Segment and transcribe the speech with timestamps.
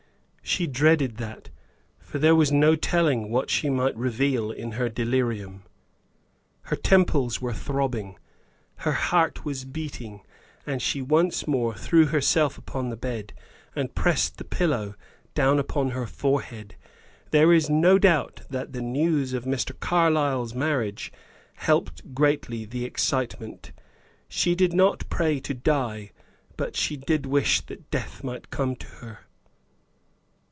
[0.43, 1.49] She dreaded that;
[1.97, 5.63] for there was no telling what she might reveal in her delirium.
[6.63, 8.17] Her temples were throbbing,
[8.77, 10.23] her heart was beating,
[10.65, 13.31] and she once more threw herself upon the bed,
[13.77, 14.95] and pressed the pillow
[15.35, 16.75] down upon her forehead.
[17.29, 19.79] There is no doubt that the news of Mr.
[19.79, 21.13] Carlyle's marriage
[21.55, 23.71] helped greatly the excitement.
[24.27, 26.11] She did not pray to die,
[26.57, 29.19] but she did wish that death might come to her.